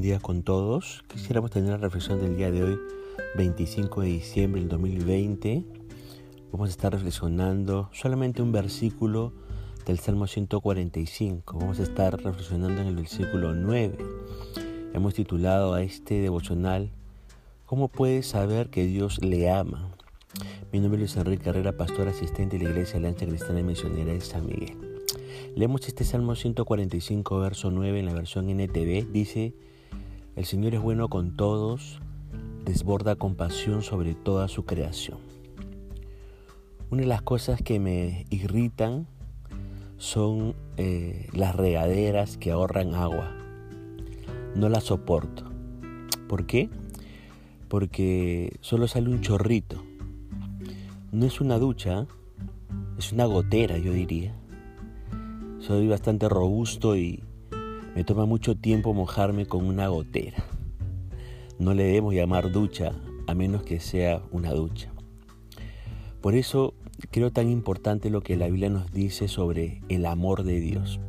buen 0.00 0.08
día 0.12 0.18
con 0.18 0.42
todos. 0.42 1.04
Quisiéramos 1.08 1.50
tener 1.50 1.72
la 1.72 1.76
reflexión 1.76 2.22
del 2.22 2.34
día 2.34 2.50
de 2.50 2.64
hoy, 2.64 2.78
25 3.36 4.00
de 4.00 4.06
diciembre 4.06 4.62
del 4.62 4.70
2020. 4.70 5.62
Vamos 6.50 6.70
a 6.70 6.70
estar 6.70 6.90
reflexionando 6.90 7.90
solamente 7.92 8.40
un 8.40 8.50
versículo 8.50 9.34
del 9.84 9.98
Salmo 9.98 10.26
145. 10.26 11.58
Vamos 11.58 11.80
a 11.80 11.82
estar 11.82 12.18
reflexionando 12.18 12.80
en 12.80 12.88
el 12.88 12.96
versículo 12.96 13.52
9. 13.54 13.98
Hemos 14.94 15.12
titulado 15.12 15.74
a 15.74 15.82
este 15.82 16.14
devocional 16.14 16.92
¿Cómo 17.66 17.88
puede 17.88 18.22
saber 18.22 18.70
que 18.70 18.86
Dios 18.86 19.22
le 19.22 19.50
ama? 19.50 19.90
Mi 20.72 20.80
nombre 20.80 21.04
es 21.04 21.14
Enrique 21.18 21.44
Carrera, 21.44 21.76
pastor 21.76 22.08
asistente 22.08 22.56
de 22.56 22.64
la 22.64 22.70
Iglesia 22.70 22.96
Alianza 22.96 23.26
Cristiana 23.26 23.60
y 23.60 23.64
Misionera 23.64 24.14
de 24.14 24.22
San 24.22 24.46
Miguel. 24.46 24.78
Leemos 25.56 25.86
este 25.86 26.04
Salmo 26.04 26.36
145, 26.36 27.38
verso 27.38 27.70
9 27.70 28.00
en 28.00 28.06
la 28.06 28.14
versión 28.14 28.48
NTV. 28.48 29.12
Dice, 29.12 29.52
el 30.40 30.46
Señor 30.46 30.74
es 30.74 30.80
bueno 30.80 31.08
con 31.10 31.36
todos, 31.36 32.00
desborda 32.64 33.14
compasión 33.14 33.82
sobre 33.82 34.14
toda 34.14 34.48
su 34.48 34.64
creación. 34.64 35.18
Una 36.90 37.02
de 37.02 37.08
las 37.08 37.20
cosas 37.20 37.60
que 37.60 37.78
me 37.78 38.24
irritan 38.30 39.06
son 39.98 40.54
eh, 40.78 41.28
las 41.34 41.54
regaderas 41.54 42.38
que 42.38 42.52
ahorran 42.52 42.94
agua. 42.94 43.36
No 44.54 44.70
las 44.70 44.84
soporto. 44.84 45.44
¿Por 46.26 46.46
qué? 46.46 46.70
Porque 47.68 48.56
solo 48.62 48.88
sale 48.88 49.10
un 49.10 49.20
chorrito. 49.20 49.84
No 51.12 51.26
es 51.26 51.42
una 51.42 51.58
ducha, 51.58 52.06
es 52.96 53.12
una 53.12 53.26
gotera, 53.26 53.76
yo 53.76 53.92
diría. 53.92 54.34
Soy 55.58 55.86
bastante 55.86 56.30
robusto 56.30 56.96
y 56.96 57.24
me 57.94 58.04
toma 58.04 58.26
mucho 58.26 58.56
tiempo 58.56 58.94
mojarme 58.94 59.46
con 59.46 59.64
una 59.66 59.88
gotera. 59.88 60.44
No 61.58 61.74
le 61.74 61.84
debemos 61.84 62.14
llamar 62.14 62.52
ducha 62.52 62.92
a 63.26 63.34
menos 63.34 63.62
que 63.62 63.80
sea 63.80 64.22
una 64.30 64.52
ducha. 64.52 64.92
Por 66.20 66.34
eso 66.34 66.74
creo 67.10 67.30
tan 67.30 67.50
importante 67.50 68.10
lo 68.10 68.22
que 68.22 68.36
la 68.36 68.46
Biblia 68.46 68.70
nos 68.70 68.92
dice 68.92 69.28
sobre 69.28 69.82
el 69.88 70.06
amor 70.06 70.44
de 70.44 70.60
Dios. 70.60 71.00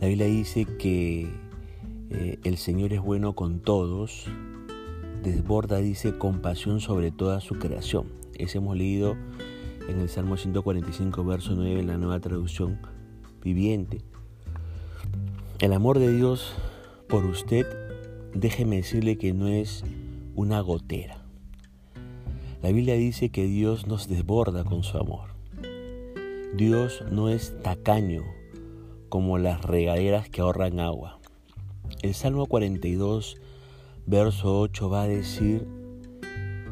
La 0.00 0.08
Biblia 0.08 0.26
dice 0.26 0.66
que 0.78 1.28
eh, 2.10 2.38
el 2.44 2.56
Señor 2.56 2.92
es 2.92 3.00
bueno 3.00 3.34
con 3.34 3.60
todos, 3.60 4.26
desborda, 5.22 5.78
dice, 5.78 6.16
compasión 6.18 6.80
sobre 6.80 7.10
toda 7.10 7.40
su 7.40 7.58
creación. 7.58 8.12
Eso 8.34 8.58
hemos 8.58 8.76
leído 8.76 9.16
en 9.88 10.00
el 10.00 10.08
Salmo 10.08 10.36
145, 10.36 11.24
verso 11.24 11.54
9, 11.54 11.80
en 11.80 11.86
la 11.86 11.98
nueva 11.98 12.20
traducción 12.20 12.78
viviente. 13.42 14.02
El 15.60 15.72
amor 15.72 16.00
de 16.00 16.12
Dios 16.12 16.52
por 17.08 17.24
usted, 17.24 17.64
déjeme 18.34 18.76
decirle 18.76 19.16
que 19.18 19.32
no 19.32 19.46
es 19.46 19.84
una 20.34 20.60
gotera. 20.60 21.24
La 22.60 22.72
Biblia 22.72 22.94
dice 22.94 23.28
que 23.28 23.44
Dios 23.44 23.86
nos 23.86 24.08
desborda 24.08 24.64
con 24.64 24.82
su 24.82 24.98
amor. 24.98 25.30
Dios 26.56 27.04
no 27.08 27.28
es 27.28 27.54
tacaño 27.62 28.24
como 29.08 29.38
las 29.38 29.62
regaderas 29.62 30.28
que 30.28 30.40
ahorran 30.40 30.80
agua. 30.80 31.20
El 32.02 32.14
Salmo 32.14 32.46
42, 32.46 33.36
verso 34.06 34.60
8 34.60 34.90
va 34.90 35.02
a 35.02 35.08
decir, 35.08 35.68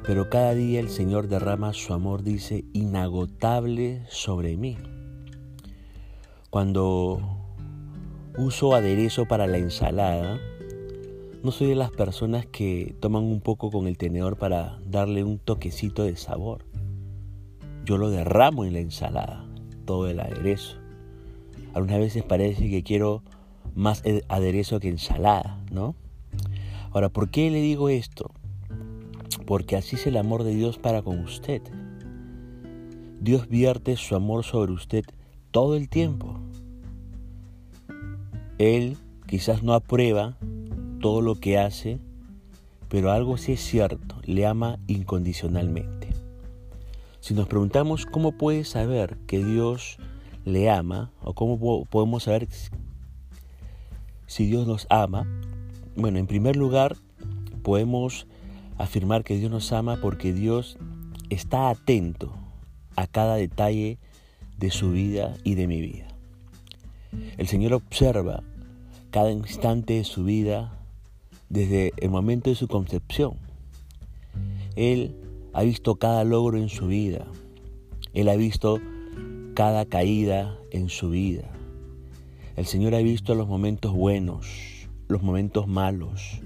pero 0.05 0.29
cada 0.29 0.55
día 0.55 0.81
el 0.81 0.89
Señor 0.89 1.29
derrama 1.29 1.73
su 1.73 1.95
amor, 1.95 2.25
dice, 2.25 2.65
inagotable 2.73 4.03
sobre 4.09 4.57
mí. 4.57 4.77
Cuando 6.51 7.42
uso 8.37 8.75
aderezo 8.75 9.27
para 9.27 9.47
la 9.47 9.59
ensalada, 9.59 10.41
no 11.43 11.51
soy 11.51 11.69
de 11.69 11.75
las 11.75 11.91
personas 11.91 12.47
que 12.47 12.95
toman 13.01 13.25
un 13.25 13.41
poco 13.41 13.71
con 13.71 13.87
el 13.87 13.99
tenedor 13.99 14.37
para 14.37 14.79
darle 14.87 15.25
un 15.25 15.39
toquecito 15.39 16.05
de 16.05 16.17
sabor. 16.17 16.65
Yo 17.85 17.99
lo 17.99 18.11
derramo 18.11 18.65
en 18.65 18.75
la 18.75 18.79
ensalada, 18.79 19.45
todo 19.85 20.09
el 20.09 20.21
aderezo. 20.21 20.77
Algunas 21.75 21.99
veces 21.99 22.23
parece 22.23 22.71
que 22.71 22.83
quiero 22.83 23.23
más 23.75 24.03
aderezo 24.29 24.79
que 24.79 24.89
ensalada, 24.89 25.59
¿no? 25.71 25.95
Ahora, 26.93 27.09
¿por 27.09 27.31
qué 27.31 27.51
le 27.51 27.61
digo 27.61 27.89
esto? 27.89 28.31
Porque 29.47 29.77
así 29.77 29.97
es 29.97 30.07
el 30.07 30.17
amor 30.17 30.45
de 30.45 30.55
Dios 30.55 30.79
para 30.79 31.03
con 31.03 31.19
usted. 31.19 31.63
Dios 33.21 33.49
vierte 33.49 33.97
su 33.97 34.15
amor 34.15 34.45
sobre 34.45 34.73
usted 34.73 35.05
todo 35.51 35.77
el 35.77 35.89
tiempo. 35.89 36.39
Él 38.63 38.97
quizás 39.27 39.65
no 39.65 39.75
aprueba 39.75 40.37
todo 41.01 41.21
lo 41.21 41.35
que 41.35 41.59
hace, 41.59 41.99
pero 42.89 43.11
algo 43.11 43.37
sí 43.37 43.55
es 43.55 43.61
cierto, 43.61 44.15
le 44.25 44.47
ama 44.47 44.79
incondicionalmente. 44.87 46.11
Si 47.19 47.35
nos 47.35 47.49
preguntamos 47.49 48.07
cómo 48.07 48.31
puede 48.31 48.63
saber 48.63 49.19
que 49.27 49.45
Dios 49.45 49.97
le 50.45 50.71
ama 50.71 51.11
o 51.25 51.35
cómo 51.35 51.85
podemos 51.87 52.23
saber 52.23 52.47
si 54.29 54.47
Dios 54.47 54.69
nos 54.69 54.87
ama, 54.91 55.27
bueno, 55.97 56.21
en 56.21 56.29
primer 56.29 56.55
lugar 56.55 56.97
podemos 57.65 58.29
afirmar 58.79 59.25
que 59.25 59.37
Dios 59.37 59.51
nos 59.51 59.73
ama 59.73 59.99
porque 60.01 60.33
Dios 60.33 60.79
está 61.31 61.69
atento 61.69 62.33
a 62.95 63.09
cada 63.09 63.35
detalle 63.35 63.99
de 64.57 64.71
su 64.71 64.93
vida 64.93 65.35
y 65.43 65.57
de 65.57 65.67
mi 65.67 65.81
vida. 65.81 66.07
El 67.39 67.49
Señor 67.49 67.75
observa 67.75 68.45
cada 69.13 69.31
instante 69.31 69.93
de 69.93 70.05
su 70.05 70.25
vida 70.25 70.73
desde 71.51 71.93
el 71.99 72.09
momento 72.09 72.49
de 72.49 72.57
su 72.57 72.67
concepción. 72.67 73.35
Él 74.75 75.15
ha 75.53 75.63
visto 75.63 75.97
cada 75.97 76.25
logro 76.25 76.57
en 76.57 76.71
su 76.71 76.87
vida. 76.87 77.27
Él 78.15 78.31
ha 78.31 78.37
visto 78.37 78.81
cada 79.55 79.85
caída 79.85 80.59
en 80.71 80.89
su 80.89 81.11
vida. 81.11 81.45
El 82.57 82.65
Señor 82.65 82.95
ha 82.95 83.03
visto 83.03 83.35
los 83.35 83.47
momentos 83.47 83.93
buenos, 83.93 84.89
los 85.09 85.23
momentos 85.23 85.69
malos, 85.69 86.41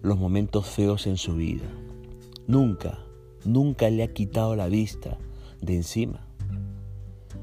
los 0.00 0.18
momentos 0.18 0.66
feos 0.66 1.06
en 1.06 1.18
su 1.18 1.36
vida. 1.36 1.68
Nunca, 2.46 2.98
nunca 3.44 3.90
le 3.90 4.04
ha 4.04 4.12
quitado 4.14 4.56
la 4.56 4.68
vista 4.68 5.18
de 5.60 5.76
encima. 5.76 6.26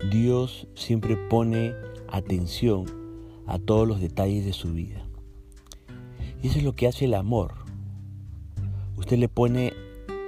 Dios 0.09 0.67
siempre 0.73 1.15
pone 1.15 1.73
atención 2.07 3.06
a 3.47 3.59
todos 3.59 3.87
los 3.87 3.99
detalles 3.99 4.45
de 4.45 4.53
su 4.53 4.73
vida. 4.73 5.05
Y 6.41 6.47
eso 6.47 6.59
es 6.59 6.63
lo 6.63 6.75
que 6.75 6.87
hace 6.87 7.05
el 7.05 7.13
amor. 7.13 7.53
Usted 8.97 9.17
le 9.17 9.29
pone 9.29 9.73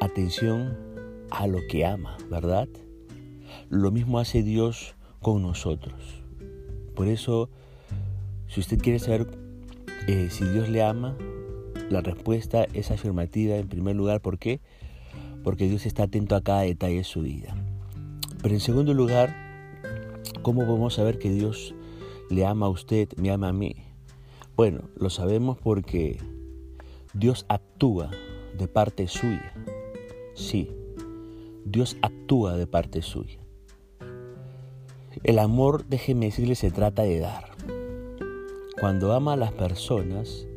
atención 0.01 0.77
a 1.29 1.47
lo 1.47 1.59
que 1.69 1.85
ama, 1.85 2.17
¿verdad? 2.29 2.67
Lo 3.69 3.91
mismo 3.91 4.19
hace 4.19 4.41
Dios 4.41 4.95
con 5.21 5.41
nosotros. 5.41 6.23
Por 6.95 7.07
eso, 7.07 7.49
si 8.47 8.59
usted 8.59 8.79
quiere 8.79 8.99
saber 8.99 9.27
eh, 10.07 10.29
si 10.31 10.45
Dios 10.45 10.69
le 10.69 10.83
ama, 10.83 11.15
la 11.89 12.01
respuesta 12.01 12.65
es 12.73 12.91
afirmativa 12.91 13.55
en 13.57 13.67
primer 13.67 13.95
lugar. 13.95 14.21
¿Por 14.21 14.39
qué? 14.39 14.59
Porque 15.43 15.67
Dios 15.67 15.85
está 15.85 16.03
atento 16.03 16.35
a 16.35 16.41
cada 16.41 16.61
detalle 16.61 16.97
de 16.97 17.03
su 17.03 17.21
vida. 17.21 17.55
Pero 18.41 18.53
en 18.53 18.61
segundo 18.61 18.93
lugar, 18.93 19.49
¿Cómo 20.41 20.65
podemos 20.65 20.93
saber 20.93 21.19
que 21.19 21.29
Dios 21.29 21.75
le 22.29 22.45
ama 22.45 22.67
a 22.67 22.69
usted, 22.69 23.09
me 23.17 23.31
ama 23.31 23.49
a 23.49 23.53
mí? 23.53 23.75
Bueno, 24.55 24.81
lo 24.95 25.09
sabemos 25.09 25.57
porque 25.57 26.17
Dios 27.13 27.45
actúa 27.49 28.11
de 28.57 28.67
parte 28.67 29.07
suya. 29.07 29.53
Sí, 30.35 30.69
Dios 31.65 31.97
actúa 32.01 32.55
de 32.55 32.67
parte 32.67 33.01
suya. 33.01 33.39
El 35.23 35.39
amor, 35.39 35.85
déjeme 35.87 36.27
decirle, 36.27 36.55
se 36.55 36.71
trata 36.71 37.03
de 37.03 37.19
dar. 37.19 37.45
Cuando 38.79 39.13
ama 39.13 39.33
a 39.33 39.37
las 39.37 39.51
personas, 39.51 40.47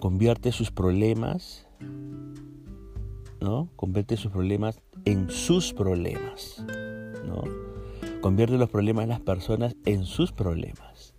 convierte 0.00 0.50
sus 0.50 0.70
problemas, 0.70 1.66
¿no? 3.40 3.68
Convierte 3.76 4.16
sus 4.16 4.32
problemas 4.32 4.80
en 5.04 5.30
sus 5.30 5.72
problemas, 5.72 6.64
¿no? 7.26 7.42
Convierte 8.26 8.58
los 8.58 8.70
problemas 8.70 9.04
de 9.04 9.10
las 9.10 9.20
personas 9.20 9.76
en 9.84 10.04
sus 10.04 10.32
problemas. 10.32 11.14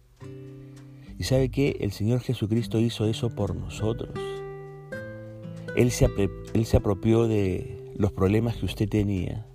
¿Y 1.17 1.23
sabe 1.23 1.47
que 1.47 1.77
El 1.79 1.93
Señor 1.93 2.19
Jesucristo 2.19 2.81
hizo 2.81 3.05
eso 3.05 3.29
por 3.29 3.55
nosotros. 3.55 4.11
Él 5.77 5.89
se, 5.91 6.09
él 6.53 6.65
se 6.65 6.75
apropió 6.75 7.25
de 7.29 7.93
los 7.95 8.11
problemas 8.11 8.57
que 8.57 8.65
usted 8.65 8.89
tenía 8.89 9.45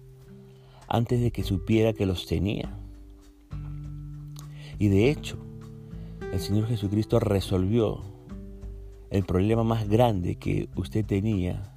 antes 0.88 1.20
de 1.20 1.30
que 1.30 1.42
supiera 1.42 1.92
que 1.92 2.06
los 2.06 2.24
tenía. 2.24 2.74
Y 4.78 4.88
de 4.88 5.10
hecho, 5.10 5.36
el 6.32 6.40
Señor 6.40 6.68
Jesucristo 6.68 7.20
resolvió 7.20 8.00
el 9.10 9.24
problema 9.24 9.62
más 9.62 9.90
grande 9.90 10.36
que 10.36 10.70
usted 10.74 11.04
tenía 11.04 11.74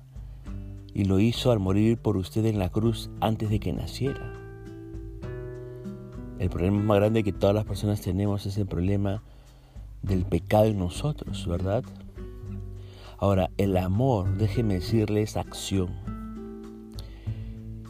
y 0.94 1.04
lo 1.04 1.19
hizo 1.19 1.51
al 1.51 1.60
morir 1.60 1.98
por 1.98 2.16
usted 2.16 2.45
en 2.45 2.60
la 2.60 2.69
cruz 2.69 3.10
antes 3.19 3.50
de 3.50 3.60
que 3.60 3.74
naciera. 3.74 4.35
El 6.46 6.52
problema 6.52 6.78
más 6.84 6.98
grande 6.98 7.24
que 7.24 7.34
todas 7.34 7.56
las 7.56 7.66
personas 7.66 8.02
tenemos 8.02 8.46
es 8.46 8.56
el 8.60 8.68
problema 8.68 9.24
del 10.04 10.26
pecado 10.26 10.66
en 10.66 10.78
nosotros, 10.78 11.48
¿verdad? 11.48 11.84
Ahora, 13.18 13.50
el 13.58 13.76
amor, 13.78 14.38
déjeme 14.38 14.76
decirle, 14.76 15.24
es 15.24 15.38
acción. 15.38 15.90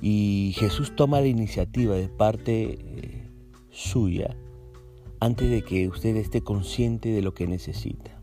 Y 0.01 0.53
Jesús 0.55 0.95
toma 0.95 1.19
la 1.19 1.27
iniciativa 1.27 1.95
de 1.95 2.07
parte 2.07 2.79
eh, 2.79 3.29
suya 3.71 4.37
antes 5.19 5.49
de 5.49 5.61
que 5.61 5.89
usted 5.89 6.15
esté 6.15 6.39
consciente 6.39 7.09
de 7.09 7.21
lo 7.21 7.33
que 7.33 7.47
necesita. 7.47 8.17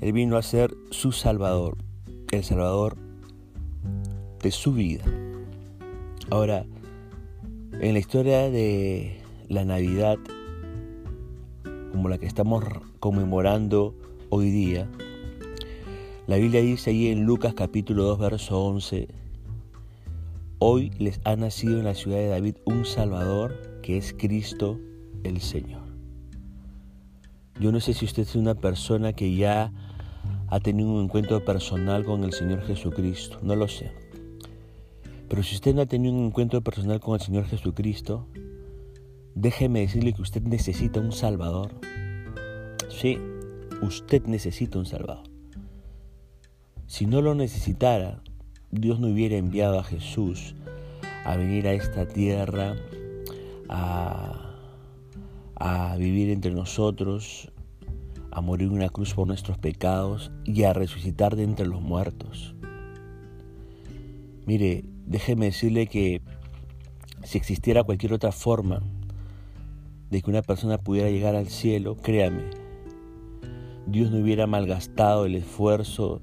Él 0.00 0.14
vino 0.14 0.38
a 0.38 0.42
ser 0.42 0.74
su 0.90 1.12
Salvador, 1.12 1.76
el 2.32 2.42
Salvador 2.42 2.96
de 4.42 4.50
su 4.50 4.72
vida. 4.72 5.04
Ahora, 6.30 6.64
en 7.80 7.92
la 7.92 7.98
historia 7.98 8.50
de 8.50 9.20
la 9.48 9.64
Navidad, 9.64 10.16
como 11.92 12.08
la 12.08 12.18
que 12.18 12.26
estamos 12.26 12.64
conmemorando 13.00 13.94
hoy 14.30 14.50
día, 14.50 14.88
la 16.26 16.36
Biblia 16.36 16.60
dice 16.60 16.90
ahí 16.90 17.08
en 17.08 17.24
Lucas 17.24 17.54
capítulo 17.54 18.04
2, 18.04 18.18
verso 18.18 18.64
11, 18.64 19.08
Hoy 20.58 20.90
les 20.98 21.20
ha 21.24 21.36
nacido 21.36 21.78
en 21.78 21.84
la 21.84 21.94
ciudad 21.94 22.18
de 22.18 22.28
David 22.28 22.56
un 22.64 22.84
Salvador 22.86 23.80
que 23.82 23.98
es 23.98 24.14
Cristo 24.14 24.80
el 25.22 25.40
Señor. 25.40 25.82
Yo 27.60 27.70
no 27.70 27.80
sé 27.80 27.92
si 27.92 28.04
usted 28.04 28.22
es 28.22 28.34
una 28.34 28.54
persona 28.54 29.12
que 29.12 29.34
ya 29.34 29.72
ha 30.48 30.60
tenido 30.60 30.90
un 30.90 31.04
encuentro 31.04 31.44
personal 31.44 32.04
con 32.04 32.24
el 32.24 32.32
Señor 32.32 32.62
Jesucristo, 32.62 33.38
no 33.42 33.56
lo 33.56 33.68
sé. 33.68 33.92
Pero 35.34 35.42
si 35.42 35.56
usted 35.56 35.74
no 35.74 35.82
ha 35.82 35.86
tenido 35.86 36.14
un 36.14 36.26
encuentro 36.26 36.60
personal 36.60 37.00
con 37.00 37.14
el 37.14 37.20
Señor 37.20 37.46
Jesucristo, 37.46 38.28
déjeme 39.34 39.80
decirle 39.80 40.12
que 40.12 40.22
usted 40.22 40.42
necesita 40.42 41.00
un 41.00 41.10
Salvador. 41.10 41.72
Sí, 42.88 43.18
usted 43.82 44.22
necesita 44.26 44.78
un 44.78 44.86
Salvador. 44.86 45.24
Si 46.86 47.06
no 47.06 47.20
lo 47.20 47.34
necesitara, 47.34 48.22
Dios 48.70 49.00
no 49.00 49.08
hubiera 49.08 49.36
enviado 49.36 49.80
a 49.80 49.82
Jesús 49.82 50.54
a 51.24 51.36
venir 51.36 51.66
a 51.66 51.72
esta 51.72 52.06
tierra 52.06 52.76
a, 53.68 54.40
vivir 55.98 56.30
entre 56.30 56.52
nosotros, 56.52 57.50
a 58.30 58.40
morir 58.40 58.68
en 58.68 58.74
una 58.74 58.88
cruz 58.88 59.14
por 59.14 59.26
nuestros 59.26 59.58
pecados 59.58 60.30
y 60.44 60.62
a 60.62 60.72
resucitar 60.72 61.34
de 61.34 61.42
entre 61.42 61.66
los 61.66 61.82
muertos. 61.82 62.54
Mire, 64.46 64.93
déjeme 65.06 65.46
decirle 65.46 65.86
que 65.86 66.22
si 67.22 67.38
existiera 67.38 67.84
cualquier 67.84 68.12
otra 68.12 68.32
forma 68.32 68.82
de 70.10 70.22
que 70.22 70.30
una 70.30 70.42
persona 70.42 70.78
pudiera 70.78 71.10
llegar 71.10 71.34
al 71.34 71.48
cielo, 71.48 71.96
créame, 71.96 72.50
Dios 73.86 74.10
no 74.10 74.18
hubiera 74.18 74.46
malgastado 74.46 75.26
el 75.26 75.34
esfuerzo 75.34 76.22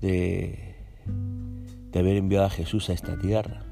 de, 0.00 0.74
de 1.92 1.98
haber 1.98 2.16
enviado 2.16 2.46
a 2.46 2.50
Jesús 2.50 2.90
a 2.90 2.92
esta 2.92 3.18
tierra. 3.18 3.64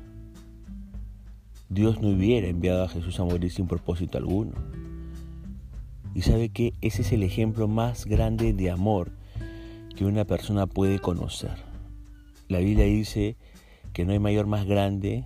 Dios 1.69 2.01
no 2.01 2.09
hubiera 2.11 2.47
enviado 2.47 2.85
a 2.85 2.89
Jesús 2.89 3.19
a 3.19 3.25
morir 3.25 3.51
sin 3.51 3.67
propósito 3.67 4.19
alguno. 4.19 4.53
Y 6.15 6.23
sabe 6.23 6.51
que 6.51 6.73
ese 6.81 7.03
es 7.03 7.13
el 7.13 7.25
ejemplo 7.25 7.67
más 7.67 8.05
grande 8.07 8.53
de 8.53 8.71
amor 8.71 9.11
que 9.97 10.05
una 10.05 10.25
persona 10.25 10.67
puede 10.67 11.01
conocer. 11.01 11.57
La 12.49 12.59
Biblia 12.59 12.85
dice 12.85 13.37
que 13.95 14.05
no 14.05 14.13
hay 14.13 14.19
mayor 14.19 14.47
más 14.47 14.67
grande 14.67 15.25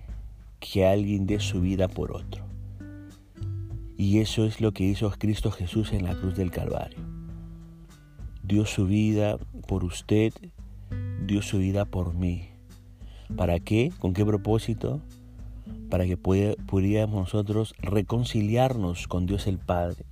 que 0.61 0.85
alguien 0.85 1.27
dé 1.27 1.41
su 1.41 1.59
vida 1.59 1.89
por 1.89 2.13
otro. 2.13 2.45
Y 3.97 4.19
eso 4.19 4.45
es 4.45 4.61
lo 4.61 4.71
que 4.71 4.85
hizo 4.85 5.11
Cristo 5.11 5.51
Jesús 5.51 5.91
en 5.91 6.05
la 6.05 6.15
cruz 6.15 6.37
del 6.37 6.51
Calvario. 6.51 6.99
Dio 8.43 8.65
su 8.65 8.87
vida 8.87 9.37
por 9.67 9.83
usted, 9.83 10.31
dio 11.25 11.41
su 11.41 11.57
vida 11.57 11.83
por 11.83 12.13
mí. 12.13 12.47
¿Para 13.35 13.59
qué? 13.59 13.91
¿Con 13.99 14.13
qué 14.13 14.23
propósito? 14.23 15.01
Para 15.89 16.05
que 16.05 16.15
pudiéramos 16.15 17.19
nosotros 17.19 17.75
reconciliarnos 17.79 19.09
con 19.09 19.25
Dios 19.25 19.47
el 19.47 19.57
Padre 19.57 20.05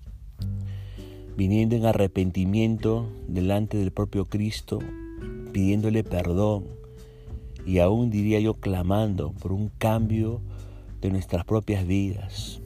viniendo 1.37 1.75
en 1.75 1.85
arrepentimiento 1.85 3.07
delante 3.27 3.77
del 3.77 3.91
propio 3.91 4.25
Cristo, 4.25 4.79
pidiéndole 5.53 6.03
perdón 6.03 6.65
y 7.67 7.79
aún 7.79 8.09
diría 8.09 8.39
yo 8.39 8.55
clamando 8.55 9.33
por 9.33 9.51
un 9.51 9.69
cambio 9.69 10.41
de 11.01 11.11
nuestras 11.11 11.45
propias 11.45 11.85
vidas. 11.85 12.61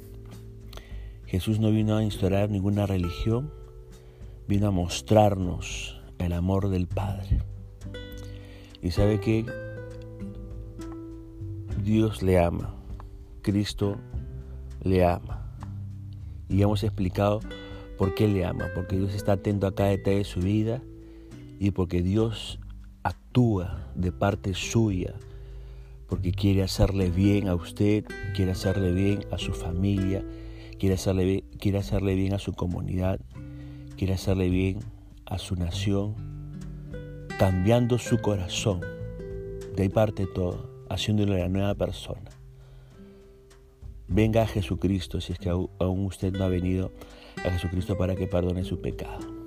Jesús 1.25 1.59
no 1.59 1.71
vino 1.71 1.97
a 1.97 2.03
instaurar 2.03 2.49
ninguna 2.49 2.85
religión, 2.85 3.51
vino 4.47 4.67
a 4.67 4.71
mostrarnos 4.71 5.99
el 6.19 6.31
amor 6.31 6.69
del 6.69 6.87
Padre. 6.87 7.41
Y 8.81 8.91
sabe 8.91 9.19
que 9.19 9.45
Dios 11.83 12.21
le 12.21 12.39
ama, 12.39 12.73
Cristo 13.41 13.97
le 14.83 15.03
ama. 15.03 15.51
Y 16.47 16.61
hemos 16.61 16.83
explicado 16.83 17.41
¿Por 18.01 18.15
qué 18.15 18.27
le 18.27 18.43
ama? 18.45 18.65
Porque 18.73 18.97
Dios 18.97 19.13
está 19.13 19.33
atento 19.33 19.67
a 19.67 19.75
cada 19.75 19.89
detalle 19.89 20.17
de 20.17 20.23
su 20.23 20.39
vida 20.39 20.81
y 21.59 21.69
porque 21.69 22.01
Dios 22.01 22.57
actúa 23.03 23.87
de 23.95 24.11
parte 24.11 24.53
suya, 24.53 25.13
porque 26.07 26.31
quiere 26.31 26.63
hacerle 26.63 27.09
bien 27.09 27.47
a 27.47 27.55
usted, 27.55 28.05
quiere 28.35 28.51
hacerle 28.51 28.91
bien 28.91 29.25
a 29.31 29.37
su 29.37 29.53
familia, 29.53 30.23
quiere 30.77 30.95
hacerle, 30.95 31.43
quiere 31.59 31.77
hacerle 31.77 32.15
bien 32.15 32.33
a 32.33 32.39
su 32.39 32.53
comunidad, 32.53 33.19
quiere 33.97 34.13
hacerle 34.13 34.49
bien 34.49 34.79
a 35.25 35.37
su 35.37 35.55
nación, 35.55 36.15
cambiando 37.39 37.97
su 37.97 38.19
corazón. 38.19 38.81
De 39.75 39.89
parte 39.89 40.27
todo, 40.27 40.69
haciéndole 40.89 41.39
la 41.39 41.47
nueva 41.47 41.75
persona. 41.75 42.29
Venga 44.09 44.41
a 44.41 44.47
Jesucristo 44.47 45.21
si 45.21 45.31
es 45.31 45.39
que 45.39 45.49
aún 45.49 46.05
usted 46.05 46.33
no 46.33 46.43
ha 46.43 46.49
venido 46.49 46.91
a 47.45 47.49
Jesucristo 47.51 47.97
para 47.97 48.17
que 48.17 48.27
perdone 48.27 48.65
su 48.65 48.81
pecado. 48.81 49.40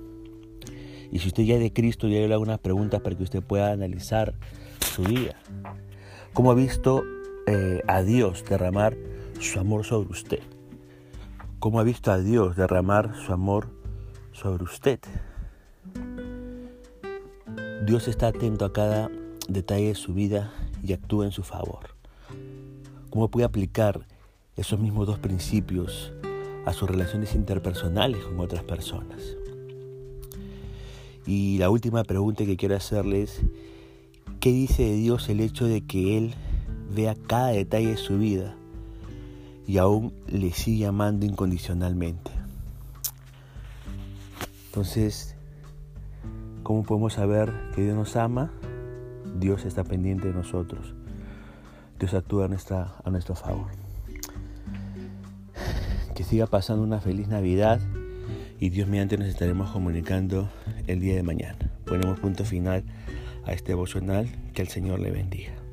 Y 1.11 1.19
si 1.19 1.27
usted 1.27 1.43
ya 1.43 1.55
es 1.55 1.61
de 1.61 1.73
Cristo, 1.73 2.07
ya 2.07 2.19
le 2.19 2.33
hago 2.33 2.43
unas 2.43 2.59
preguntas 2.59 3.01
para 3.01 3.15
que 3.15 3.23
usted 3.23 3.43
pueda 3.43 3.71
analizar 3.71 4.33
su 4.79 5.03
vida. 5.03 5.35
¿Cómo 6.33 6.51
ha 6.51 6.55
visto 6.55 7.03
eh, 7.47 7.81
a 7.87 8.01
Dios 8.01 8.43
derramar 8.47 8.97
su 9.39 9.59
amor 9.59 9.85
sobre 9.85 10.09
usted? 10.09 10.39
¿Cómo 11.59 11.79
ha 11.79 11.83
visto 11.83 12.11
a 12.11 12.19
Dios 12.19 12.55
derramar 12.55 13.15
su 13.15 13.33
amor 13.33 13.69
sobre 14.31 14.63
usted? 14.63 14.99
Dios 17.85 18.07
está 18.07 18.27
atento 18.27 18.65
a 18.65 18.73
cada 18.73 19.09
detalle 19.47 19.89
de 19.89 19.95
su 19.95 20.13
vida 20.13 20.51
y 20.83 20.93
actúa 20.93 21.25
en 21.25 21.31
su 21.31 21.43
favor. 21.43 21.95
¿Cómo 23.09 23.29
puede 23.29 23.45
aplicar 23.45 24.05
esos 24.55 24.79
mismos 24.79 25.07
dos 25.07 25.19
principios 25.19 26.13
a 26.65 26.73
sus 26.73 26.89
relaciones 26.89 27.35
interpersonales 27.35 28.23
con 28.23 28.39
otras 28.39 28.63
personas. 28.63 29.35
Y 31.25 31.57
la 31.57 31.69
última 31.69 32.03
pregunta 32.03 32.45
que 32.45 32.57
quiero 32.57 32.75
hacerles, 32.75 33.41
¿qué 34.39 34.51
dice 34.51 34.83
de 34.83 34.93
Dios 34.93 35.27
el 35.29 35.39
hecho 35.39 35.65
de 35.65 35.81
que 35.81 36.17
Él 36.17 36.33
vea 36.93 37.15
cada 37.27 37.47
detalle 37.47 37.89
de 37.89 37.97
su 37.97 38.17
vida 38.17 38.55
y 39.67 39.77
aún 39.77 40.13
le 40.27 40.51
sigue 40.51 40.85
amando 40.85 41.25
incondicionalmente? 41.25 42.31
Entonces, 44.67 45.35
¿cómo 46.63 46.83
podemos 46.83 47.13
saber 47.13 47.51
que 47.73 47.83
Dios 47.83 47.95
nos 47.95 48.15
ama? 48.15 48.51
Dios 49.39 49.65
está 49.65 49.83
pendiente 49.83 50.27
de 50.27 50.33
nosotros. 50.33 50.93
Dios 51.99 52.13
actúa 52.13 52.45
a, 52.45 52.47
nuestra, 52.47 52.95
a 53.03 53.09
nuestro 53.09 53.35
favor 53.35 53.85
que 56.15 56.23
siga 56.23 56.47
pasando 56.47 56.81
una 56.81 57.01
feliz 57.01 57.27
Navidad 57.27 57.81
y 58.57 58.69
Dios 58.69 58.87
mediante 58.87 59.17
nos 59.17 59.27
estaremos 59.27 59.69
comunicando 59.71 60.49
el 60.87 60.99
día 60.99 61.15
de 61.15 61.23
mañana. 61.23 61.57
Ponemos 61.85 62.19
punto 62.19 62.45
final 62.45 62.83
a 63.45 63.53
este 63.53 63.69
devocional. 63.69 64.27
Que 64.53 64.61
el 64.61 64.69
Señor 64.69 64.99
le 64.99 65.11
bendiga. 65.11 65.64